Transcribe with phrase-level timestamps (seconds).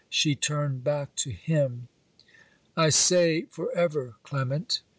[0.09, 1.87] She turned back to him.
[2.75, 4.81] 'I say for ever, Clement!'